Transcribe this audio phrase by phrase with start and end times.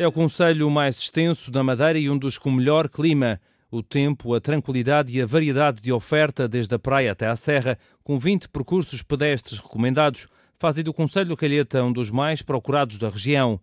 [0.00, 3.38] É o conselho mais extenso da Madeira e um dos com melhor clima.
[3.70, 7.78] O tempo, a tranquilidade e a variedade de oferta, desde a praia até à serra,
[8.02, 10.26] com 20 percursos pedestres recomendados,
[10.58, 13.60] fazem do Conselho Calheta um dos mais procurados da região.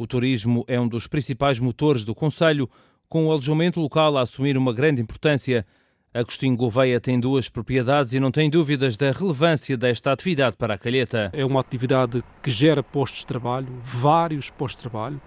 [0.00, 2.70] O turismo é um dos principais motores do Conselho,
[3.06, 5.66] com o alojamento local a assumir uma grande importância.
[6.14, 10.78] Agostinho Gouveia tem duas propriedades e não tem dúvidas da relevância desta atividade para a
[10.78, 11.28] Calheta.
[11.34, 15.20] É uma atividade que gera postos de trabalho, vários postos de trabalho,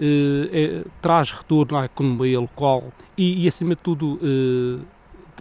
[0.00, 4.82] eh, é, traz retorno à economia local e, e acima de tudo, eh,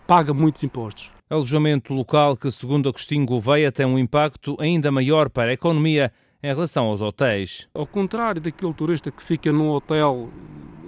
[0.05, 1.13] paga muitos impostos.
[1.29, 6.11] Alojamento local que, segundo Agostinho Gouveia, tem um impacto ainda maior para a economia
[6.43, 7.69] em relação aos hotéis.
[7.73, 10.29] Ao contrário daquele turista que fica num hotel,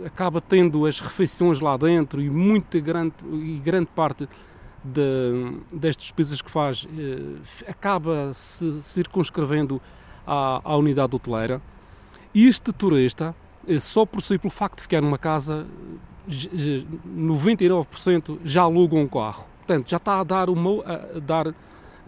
[0.06, 4.28] acaba tendo as refeições lá dentro e muita grande, e grande parte
[4.84, 7.38] de, das despesas que faz eh,
[7.70, 9.82] acaba se circunscrevendo
[10.28, 11.62] à, à unidade hoteleira.
[12.34, 13.34] E este turista,
[13.66, 15.66] eh, só por si, pelo facto de ficar numa casa,
[16.28, 19.46] 99% já alugam um carro.
[19.60, 21.56] Portanto, já está a dar, uma, a dar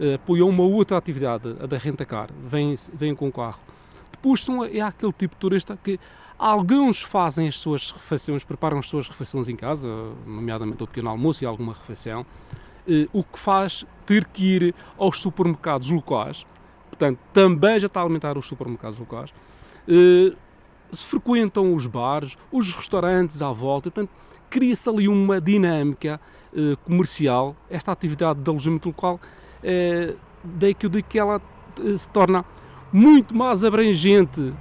[0.00, 2.28] uh, apoio a uma outra atividade, a da renta-car.
[2.44, 3.60] Vêm, vem com o carro.
[4.10, 5.98] Depois são, é aquele tipo de turista que
[6.38, 9.88] alguns fazem as suas refeições, preparam as suas refeições em casa,
[10.26, 15.20] nomeadamente o pequeno almoço e alguma refeição, uh, o que faz ter que ir aos
[15.20, 16.46] supermercados locais.
[16.90, 19.32] Portanto, também já está a alimentar os supermercados locais.
[19.86, 20.36] Uh,
[20.90, 24.10] se frequentam os bares, os restaurantes à volta, portanto,
[24.48, 26.20] cria-se ali uma dinâmica
[26.54, 29.28] eh, comercial, esta atividade de alojamento local, eh,
[30.44, 31.40] daí que eu digo que ela
[31.80, 32.44] eh, se torna
[32.92, 34.52] muito mais abrangente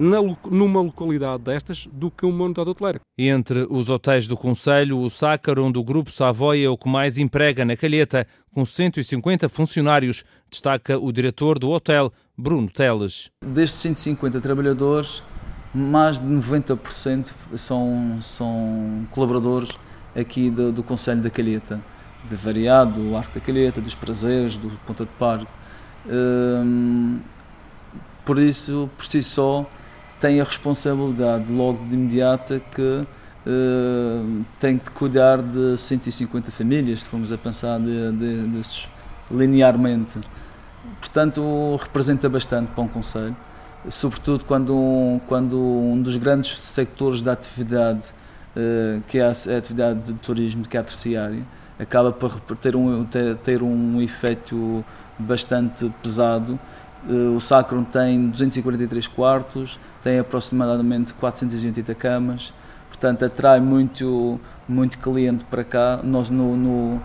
[0.00, 0.18] na,
[0.50, 3.00] numa localidade destas do que uma unidade hoteleira.
[3.18, 7.64] Entre os hotéis do Conselho, o Sácaro do Grupo Savoia é o que mais emprega
[7.64, 13.30] na Calheta, com 150 funcionários, destaca o diretor do hotel, Bruno Teles.
[13.44, 15.22] Destes 150 trabalhadores,
[15.74, 19.70] mais de 90% são, são colaboradores
[20.16, 21.80] aqui do, do Conselho da Calheta,
[22.28, 25.46] de Variado, do Arco da Calheta, dos Prazeres, do Ponta de Parque.
[26.06, 27.20] Hum,
[28.24, 29.68] por isso, por si só,
[30.20, 33.06] tem a responsabilidade logo de imediata que
[33.46, 38.88] hum, tem de cuidar de 150 famílias, se formos a pensar de, de, desses
[39.30, 40.18] linearmente.
[41.00, 43.36] Portanto, representa bastante para um Conselho,
[43.88, 48.12] sobretudo quando, quando um dos grandes sectores da atividade
[48.56, 51.44] eh, que é a, atividade de turismo, que é a terciária,
[51.78, 54.84] acaba por ter um, ter, ter um efeito
[55.18, 56.58] bastante pesado.
[57.08, 62.52] Eh, o Sacrum tem 243 quartos, tem aproximadamente 480 camas,
[62.88, 66.00] portanto atrai muito, muito cliente para cá.
[66.02, 67.00] Nós no, no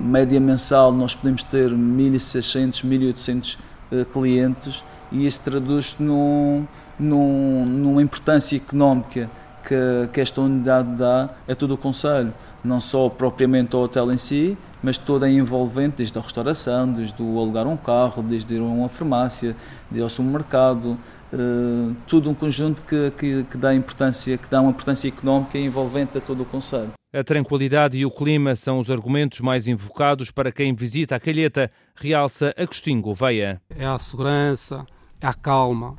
[0.00, 3.58] média mensal nós podemos ter 1.600, 1.800
[3.90, 6.66] uh, clientes e isso traduz-se num,
[6.98, 9.28] num, numa importância económica
[9.62, 12.32] que, que esta unidade dá a todo o Conselho,
[12.64, 17.22] não só propriamente ao hotel em si, mas toda a envolvente, desde a restauração, desde
[17.22, 19.54] o alugar um carro, desde ir a uma farmácia,
[19.90, 20.98] desde ao supermercado,
[21.32, 26.18] uh, tudo um conjunto que, que, que, dá importância, que dá uma importância económica envolvente
[26.18, 26.92] a todo o Conselho.
[27.14, 31.70] A tranquilidade e o clima são os argumentos mais invocados para quem visita a Calheta,
[31.94, 33.60] realça Agostinho Gouveia.
[33.76, 34.84] É a segurança,
[35.20, 35.94] é a calma.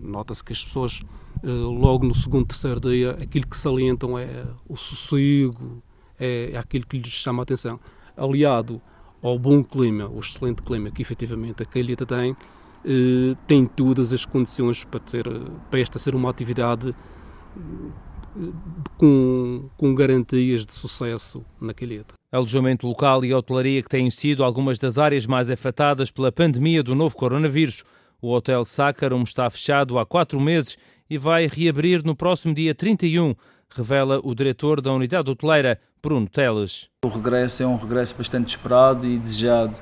[0.00, 1.02] Nota-se que as pessoas
[1.42, 5.82] eh, logo no segundo, terceiro dia, aquilo que salientam é o sossego,
[6.18, 7.78] é, é aquilo que lhes chama a atenção.
[8.16, 8.80] Aliado
[9.22, 12.36] ao bom clima, o excelente clima que efetivamente a Calheta tem,
[12.84, 15.24] eh, tem todas as condições para, ter,
[15.70, 16.94] para esta ser uma atividade
[17.56, 18.50] eh,
[18.96, 22.14] com, com garantias de sucesso na Calheta.
[22.32, 26.94] Alojamento local e hotelaria que têm sido algumas das áreas mais afetadas pela pandemia do
[26.94, 27.82] novo coronavírus.
[28.22, 30.76] O Hotel Sácarum está fechado há quatro meses
[31.08, 33.34] e vai reabrir no próximo dia 31,
[33.70, 36.90] revela o diretor da unidade hoteleira, Bruno Teles.
[37.02, 39.78] O regresso é um regresso bastante esperado e desejado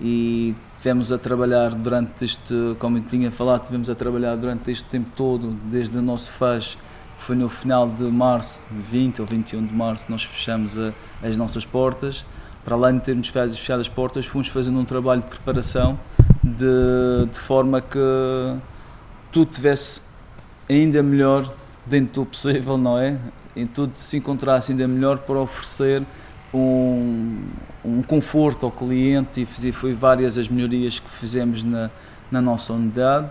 [0.00, 4.88] e tivemos a trabalhar durante este, como eu tinha falado, tivemos a trabalhar durante este
[4.88, 6.76] tempo todo, desde o nosso FAS,
[7.16, 10.92] foi no final de março, 20 ou 21 de março, nós fechamos a,
[11.22, 12.26] as nossas portas.
[12.64, 15.98] Para além de termos fechado as portas, fomos fazendo um trabalho de preparação
[16.56, 17.98] de, de forma que
[19.30, 20.00] tudo tivesse
[20.68, 21.52] ainda melhor
[21.86, 23.16] dentro do possível, não é?
[23.56, 26.02] Em tudo se encontrasse ainda melhor para oferecer
[26.52, 27.42] um,
[27.84, 31.90] um conforto ao cliente e fiz, foi várias as melhorias que fizemos na,
[32.30, 33.30] na nossa unidade.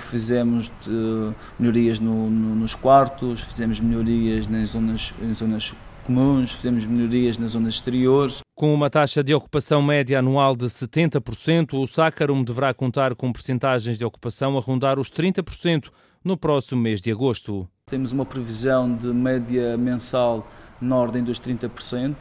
[0.00, 5.74] fizemos de, melhorias no, no, nos quartos, fizemos melhorias nas zonas, em zonas
[6.04, 8.40] comuns, fizemos melhorias nas zonas exteriores.
[8.58, 13.96] Com uma taxa de ocupação média anual de 70%, o Sácarum deverá contar com percentagens
[13.96, 15.92] de ocupação a rondar os 30%
[16.24, 17.68] no próximo mês de agosto.
[17.86, 20.44] Temos uma previsão de média mensal
[20.80, 22.16] na ordem dos 30%.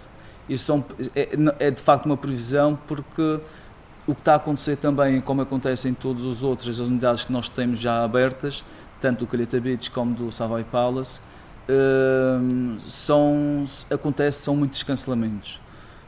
[0.47, 0.85] Isso
[1.15, 3.39] é, é de facto uma previsão porque
[4.05, 7.49] o que está a acontecer também, como acontece em todas as outras unidades que nós
[7.49, 8.63] temos já abertas,
[9.01, 11.19] tanto do Calheta Beach como do Savoy Palace,
[11.67, 15.65] uh, são, acontece, são muitos cancelamentos.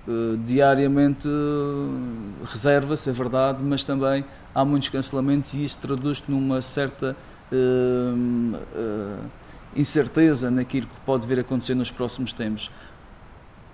[0.09, 4.25] Uh, diariamente uh, reserva-se, é verdade, mas também
[4.56, 7.15] há muitos cancelamentos e isso traduz-se numa certa
[9.75, 12.69] incerteza naquilo que pode vir a acontecer nos próximos tempos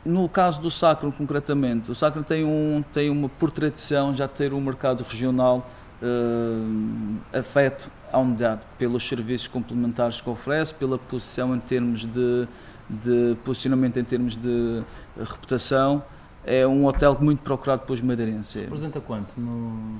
[0.05, 4.53] no caso do Sacro, concretamente, o Sacro tem, um, tem uma, por tradição, já ter
[4.53, 5.67] um mercado regional
[6.01, 12.47] uh, afeto à unidade, pelos serviços complementares que oferece, pela posição em termos de,
[12.87, 14.83] de posicionamento em termos de
[15.17, 16.03] reputação.
[16.45, 18.55] É um hotel muito procurado pelos madeirenses.
[18.55, 19.29] Representa quanto?
[19.37, 19.99] No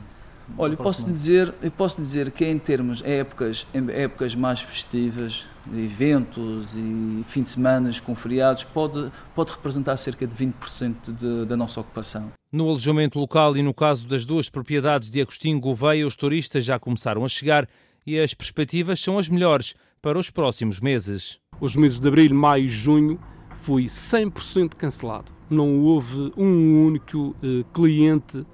[0.58, 4.62] Olha, eu posso dizer, eu posso dizer que em termos em épocas, em épocas mais
[4.62, 11.46] festivas, eventos e fim de semana com feriados, pode, pode representar cerca de 20% de,
[11.46, 12.32] da nossa ocupação.
[12.52, 16.80] No alojamento local e no caso das duas propriedades de Agostinho Gouveia, os turistas já
[16.80, 17.68] começaram a chegar
[18.06, 21.40] e as perspectivas são as melhores para os próximos meses.
[21.60, 23.20] Os meses de abril, maio e junho
[23.56, 25.32] foi 100% cancelado.
[25.50, 28.46] Não houve um único uh, cliente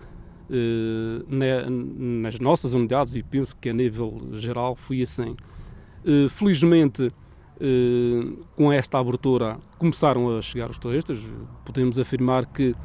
[0.53, 5.37] eh, nas nossas unidades e penso que a nível geral foi assim.
[6.05, 7.09] Eh, felizmente,
[7.57, 11.33] eh, com esta abertura, começaram a chegar os turistas.
[11.63, 12.75] Podemos afirmar que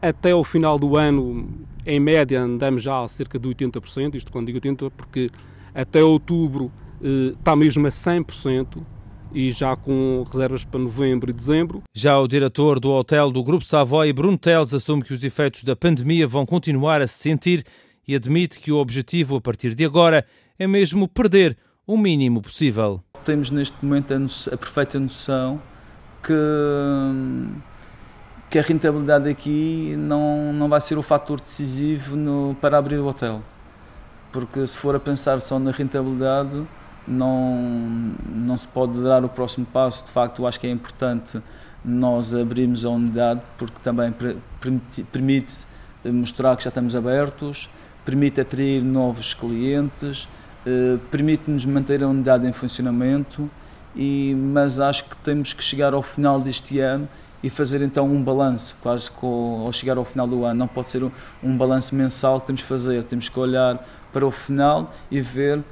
[0.00, 1.46] até o final do ano,
[1.84, 4.14] em média, andamos já a cerca de 80%.
[4.14, 5.28] Isto quando digo 80%, porque
[5.74, 6.72] até outubro
[7.38, 8.82] está mesmo a 100%
[9.32, 11.82] e já com reservas para novembro e dezembro.
[11.94, 15.76] Já o diretor do hotel do Grupo Savoy, Bruno Teles, assume que os efeitos da
[15.76, 17.64] pandemia vão continuar a se sentir
[18.06, 20.24] e admite que o objetivo a partir de agora
[20.58, 21.56] é mesmo perder
[21.86, 23.02] o mínimo possível.
[23.24, 25.60] Temos neste momento a, a perfeita noção
[26.22, 26.32] que,
[28.50, 33.06] que a rentabilidade aqui não, não vai ser o fator decisivo no, para abrir o
[33.06, 33.42] hotel.
[34.32, 36.64] Porque se for a pensar só na rentabilidade,
[37.10, 40.04] não, não se pode dar o próximo passo.
[40.04, 41.40] De facto, eu acho que é importante
[41.84, 44.14] nós abrirmos a unidade porque também
[45.10, 45.66] permite
[46.04, 47.68] mostrar que já estamos abertos,
[48.04, 50.28] permite atrair novos clientes,
[50.66, 53.50] eh, permite-nos manter a unidade em funcionamento,
[53.94, 57.08] e, mas acho que temos que chegar ao final deste ano
[57.42, 60.58] e fazer então um balanço, quase com, ao chegar ao final do ano.
[60.58, 61.10] Não pode ser um,
[61.42, 65.62] um balanço mensal que temos que fazer, temos que olhar para o final e ver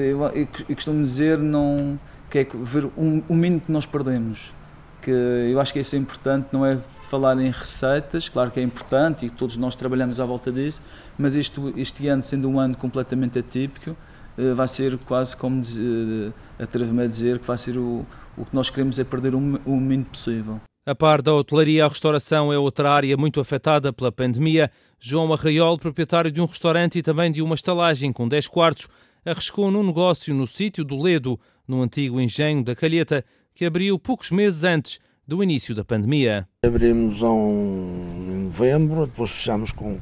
[0.00, 0.22] eu,
[0.68, 1.98] eu, costumo dizer não,
[2.30, 4.52] que é ver o um, um mínimo que nós perdemos.
[5.00, 6.76] Que eu acho que isso é importante, não é
[7.08, 10.82] falar em receitas, claro que é importante e todos nós trabalhamos à volta disso,
[11.16, 13.96] mas este, este ano, sendo um ano completamente atípico,
[14.36, 18.06] eh, vai ser quase como uh, atrevo-me a dizer que vai ser o,
[18.36, 20.60] o que nós queremos é perder o, o mínimo possível.
[20.86, 24.70] A par da hotelaria, a restauração é outra área muito afetada pela pandemia.
[24.98, 28.88] João Arraiol, proprietário de um restaurante e também de uma estalagem com 10 quartos,
[29.28, 33.22] arriscou num negócio no sítio do Ledo, no antigo engenho da Calheta,
[33.54, 36.48] que abriu poucos meses antes do início da pandemia.
[36.64, 39.98] Abrimos em novembro, depois fechamos com,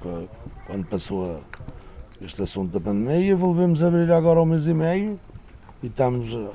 [0.00, 0.28] com
[0.66, 1.44] quando passou
[2.20, 5.20] este assunto da pandemia e volvemos a abrir agora um mês e meio
[5.80, 6.52] e estamos uh,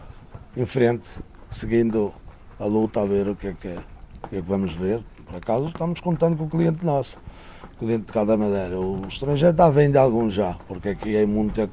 [0.58, 1.08] em frente,
[1.50, 2.13] seguindo
[2.60, 5.01] a luta a ver o que é que, o que, é que vamos ver.
[5.25, 7.18] Por acaso estamos contando com o cliente nosso
[7.82, 8.80] cliente de cada madeira.
[8.80, 11.70] O estrangeiro está a vender algum já, porque aqui é muita,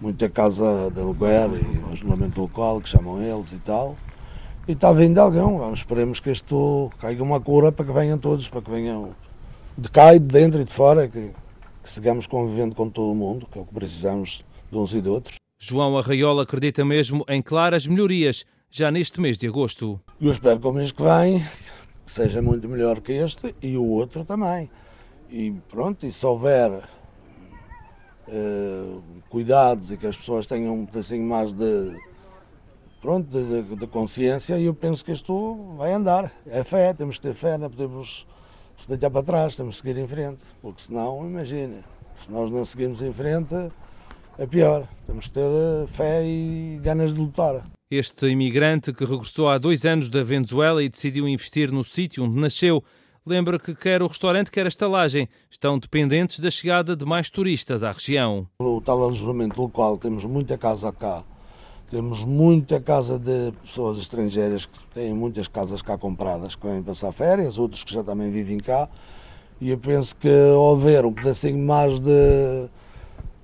[0.00, 3.96] muita casa de aluguer e isolamento local, que chamam eles e tal.
[4.66, 5.42] E está vender alguém.
[5.42, 9.14] Vamos, esperemos que isto caiga uma cura para que venham todos, para que venham
[9.76, 11.30] de cá e de dentro e de fora, que,
[11.82, 15.00] que sigamos convivendo com todo o mundo, que é o que precisamos de uns e
[15.00, 15.36] de outros.
[15.58, 20.00] João Arraiola acredita mesmo em claras melhorias já neste mês de agosto.
[20.20, 21.44] Eu espero que o mês que vem
[22.06, 24.70] seja muito melhor que este e o outro também.
[25.30, 26.70] E pronto, e se houver
[28.28, 31.96] uh, cuidados e que as pessoas tenham um pedacinho mais de,
[33.00, 36.30] pronto, de, de, de, consciência, eu penso que isto vai andar.
[36.46, 38.26] É fé, temos que ter fé, não podemos
[38.76, 41.84] se deitar para trás, temos que seguir em frente, porque senão, imagina,
[42.16, 43.54] se nós não seguirmos em frente,
[44.36, 44.86] é pior.
[45.06, 47.64] Temos que ter eh, fé e ganas de lutar.
[47.90, 52.40] Este imigrante que regressou há dois anos da Venezuela e decidiu investir no sítio onde
[52.40, 52.82] nasceu
[53.24, 57.82] lembra que quer o restaurante, quer a estalagem estão dependentes da chegada de mais turistas
[57.82, 58.46] à região.
[58.60, 61.24] O tal alojamento local, temos muita casa cá,
[61.90, 67.12] temos muita casa de pessoas estrangeiras que têm muitas casas cá compradas, que vêm passar
[67.12, 68.88] férias, outros que já também vivem cá,
[69.60, 72.68] e eu penso que ao haver um pedacinho mais de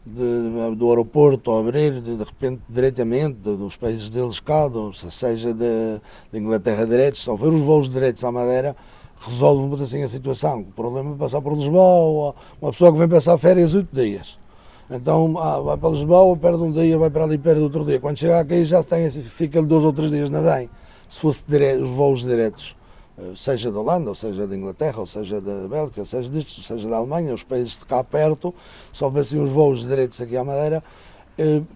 [0.07, 4.71] de, do aeroporto a abrir de, de repente diretamente dos países deles cá,
[5.11, 6.01] seja de
[6.33, 8.77] Inglaterra diretos, se houver os voos diretos à Madeira,
[9.21, 10.61] resolve um assim a situação.
[10.61, 14.39] O problema é passar por Lisboa, uma pessoa que vem passar férias oito dias.
[14.91, 17.99] Então ah, vai para Lisboa, perde um dia, vai para ali, perde outro dia.
[17.99, 20.71] Quando chega aqui já tem, fica-lhe dois ou três dias na bem.
[21.09, 22.77] Se fosse direto, os voos diretos
[23.19, 26.89] eh, seja da Holanda, ou seja da Inglaterra, ou seja da Bélgica, seja disto, seja
[26.89, 28.55] da Alemanha, os países de cá perto,
[28.93, 30.85] se houvessem os voos direitos aqui à Madeira,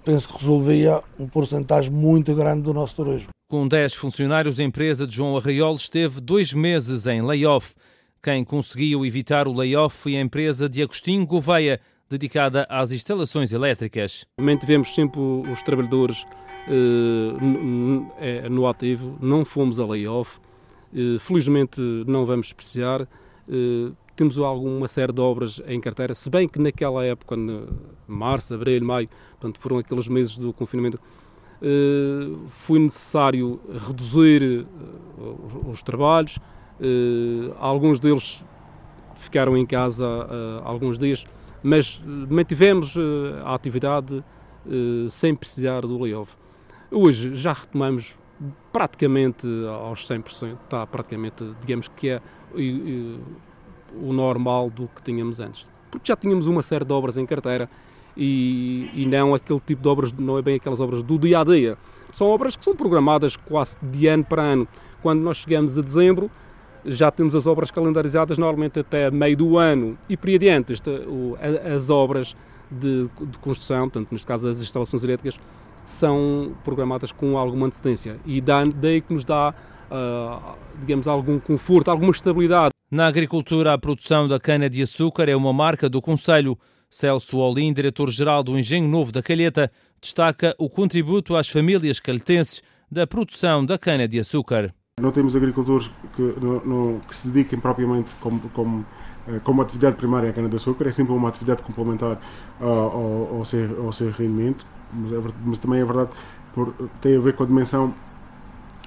[0.05, 3.29] penso que resolvia um porcentagem muito grande do nosso turismo.
[3.49, 7.75] Com 10 funcionários, a empresa de João Arraiol esteve dois meses em layoff.
[8.23, 14.25] Quem conseguiu evitar o layoff foi a empresa de Agostinho Gouveia, dedicada às instalações elétricas.
[14.41, 16.27] Mantivemos sempre os trabalhadores
[16.69, 20.39] eh, no ativo, não fomos a layoff.
[20.95, 23.03] Eh, felizmente não vamos despreciar.
[23.49, 27.35] Eh, temos alguma série de obras em carteira, se bem que naquela época,
[28.07, 31.01] março, abril, maio, portanto, foram aqueles meses do confinamento,
[31.63, 34.67] eh, foi necessário reduzir
[35.67, 36.39] os trabalhos.
[37.59, 38.47] Alguns deles
[39.15, 40.07] ficaram em casa
[40.65, 41.25] alguns dias,
[41.63, 42.97] mas mantivemos
[43.43, 44.23] a atividade
[45.09, 46.37] sem precisar do layoff.
[46.91, 48.19] Hoje já retomamos
[48.73, 52.23] praticamente aos 100%, está praticamente, digamos que é
[53.95, 55.69] o normal do que tínhamos antes.
[55.91, 57.69] Porque já tínhamos uma série de obras em carteira
[58.17, 61.45] e, e não aquele tipo de obras, não é bem aquelas obras do dia a
[61.45, 61.77] dia.
[62.13, 64.69] São obras que são programadas quase de ano para ano.
[65.03, 66.31] Quando nós chegamos a dezembro,
[66.85, 70.73] já temos as obras calendarizadas normalmente até meio do ano e por aí adiante.
[70.73, 71.37] Esta, o,
[71.75, 72.37] as obras
[72.71, 75.41] de, de construção, tanto neste caso as instalações elétricas,
[75.85, 79.55] são programadas com alguma antecedência e daí que nos dá,
[79.91, 82.71] uh, digamos, algum conforto, alguma estabilidade.
[82.91, 86.59] Na agricultura, a produção da cana-de-açúcar é uma marca do Conselho.
[86.91, 89.71] Celso Olim, diretor-geral do Engenho Novo da Calheta,
[90.01, 94.75] destaca o contributo às famílias calhetenses da produção da cana-de-açúcar.
[95.01, 98.85] Não temos agricultores que, no, no, que se dediquem propriamente como, como,
[99.29, 102.21] eh, como atividade primária à cana-de-açúcar, é sempre uma atividade complementar
[102.61, 106.11] uh, ao, ao, seu, ao seu rendimento mas, é, mas também é verdade,
[106.53, 107.95] por, tem a ver com a dimensão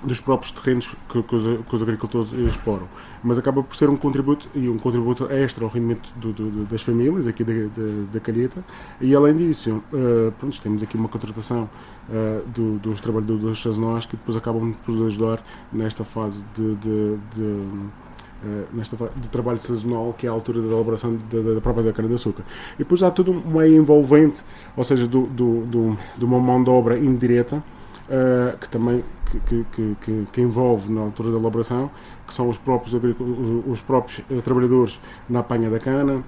[0.03, 2.87] dos próprios terrenos que, que, os, que, os, agricultores exploram.
[3.23, 6.81] Mas acaba por ser um contributo e um contributo extra ao rendimento do, do, das
[6.81, 8.63] famílias aqui da, da, da Calheta.
[8.99, 11.69] E além disso, uh, pronto, temos aqui uma contratação
[12.09, 17.17] uh, do, dos trabalhadores sazonais que depois acabam por nos ajudar nesta fase de, de,
[17.35, 17.65] de
[18.45, 21.93] eh, nesta de trabalho sazonal, que é a altura da elaboração da, da própria da
[21.93, 22.43] cana-de-açúcar.
[22.75, 24.43] E depois há todo um meio envolvente,
[24.75, 27.63] ou seja, do, do, do, de uma mão de obra indireta,
[28.09, 29.03] uh, que também
[29.47, 31.89] que, que, que, que, envolve na altura da elaboração,
[32.27, 32.93] que são os próprios,
[33.67, 36.23] os próprios eh, trabalhadores na apanha da cana uh,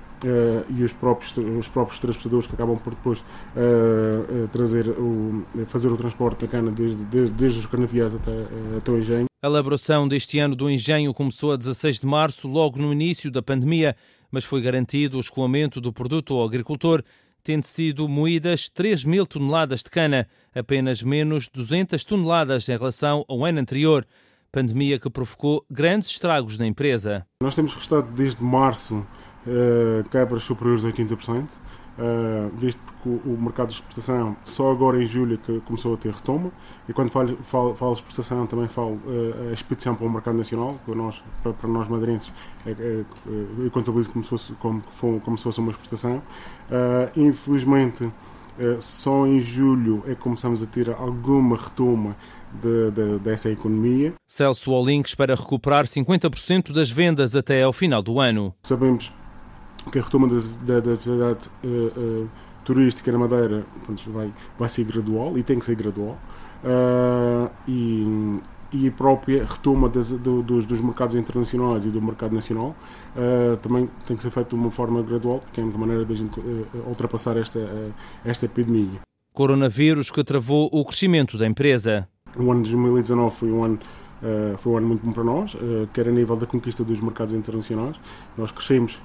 [0.70, 5.98] e os próprios, os próprios transportadores que acabam por depois uh, trazer o, fazer o
[5.98, 8.46] transporte da cana desde, desde, desde os canaviais até,
[8.77, 9.25] até o engenho.
[9.41, 13.44] A elaboração deste ano do engenho começou a 16 de março, logo no início da
[13.44, 13.96] pandemia,
[14.32, 17.03] mas foi garantido o escoamento do produto ao agricultor,
[17.45, 23.45] tendo sido moídas 3 mil toneladas de cana, apenas menos 200 toneladas em relação ao
[23.45, 24.03] ano anterior.
[24.51, 27.23] Pandemia que provocou grandes estragos na empresa.
[27.43, 29.05] Nós temos registrado desde março
[29.45, 31.47] uh, quebras superiores a 80%
[31.97, 35.97] uh, visto porque o, o, mercado de exportação só agora em julho que começou a
[35.97, 36.51] ter retoma
[36.87, 40.37] e quando falo, falo, falo de exportação também falo uh, a expedição para o mercado
[40.37, 42.31] nacional que nós, para, para nós madeirenses
[42.65, 43.03] é, é,
[43.59, 44.81] eu contabilizo como se fosse, como,
[45.21, 48.11] como se fosse uma exportação uh, infelizmente
[48.79, 52.15] só em julho é que começamos a ter alguma retoma
[52.61, 54.13] de, de, dessa economia.
[54.25, 58.53] Celso Olinks para recuperar 50% das vendas até ao final do ano.
[58.63, 59.11] Sabemos
[59.91, 62.29] que a retoma da, da, atividade uh,
[62.63, 66.17] turística na Madeira pronto, vai, vai ser gradual e tem que ser gradual.
[66.63, 68.41] Uh, e,
[68.75, 72.75] e a própria retoma das, do, dos, dos, mercados internacionais e do mercado nacional
[73.15, 76.03] uh, também tem que ser feita de uma forma gradual, porque é a única maneira
[76.03, 77.93] de a gente uh, ultrapassar esta, uh,
[78.25, 78.99] esta epidemia.
[79.33, 82.07] Coronavírus que travou o crescimento da empresa.
[82.37, 83.79] O ano de 2019 foi um ano
[84.57, 85.55] foi um ano muito bom para nós,
[85.93, 87.99] quer a nível da conquista dos mercados internacionais.
[88.35, 88.99] Nós crescemos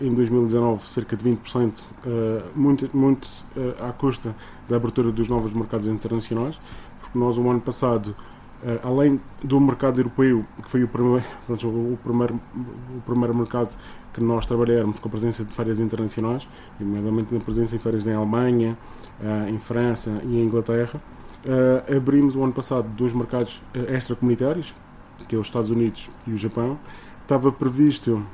[0.00, 4.34] em 2019 cerca de 20%, uh, eh, muito, muito uh, à custa
[4.68, 6.60] da abertura dos novos mercados internacionais,
[7.00, 8.14] porque nós, o ano passado,
[8.82, 12.40] além do mercado europeu, que foi o primeiro, o primeiro,
[12.96, 13.76] o primeiro mercado
[14.12, 16.48] que nós trabalharmos com a presença de feiras internacionais,
[16.80, 18.76] nomeadamente na presença em feiras na Alemanha,
[19.48, 21.00] em França e em Inglaterra,
[21.94, 24.74] abrimos o ano passado dois mercados extracomunitários,
[25.28, 26.78] que é os Estados Unidos e o Japão.
[27.22, 28.24] Estava previsto,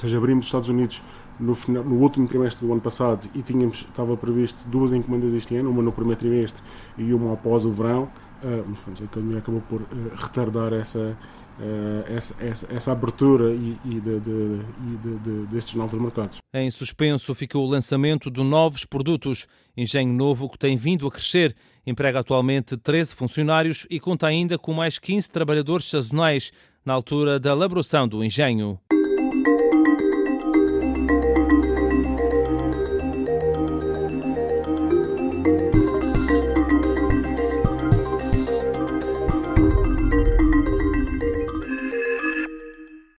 [0.00, 1.02] ou seja, abrimos os Estados Unidos
[1.38, 5.56] no, final, no último trimestre do ano passado e tínhamos, estava previsto duas encomendas este
[5.56, 6.62] ano, uma no primeiro trimestre
[6.96, 10.98] e uma após o verão, uh, mas a economia acabou por uh, retardar essa,
[11.58, 14.58] uh, essa, essa, essa, abertura e, e, de, de,
[15.02, 16.38] de, de, destes novos mercados.
[16.54, 19.46] Em suspenso ficou o lançamento de novos produtos.
[19.76, 21.54] Engenho Novo, que tem vindo a crescer,
[21.86, 26.52] emprega atualmente 13 funcionários e conta ainda com mais 15 trabalhadores sazonais
[26.84, 28.78] na altura da elaboração do engenho.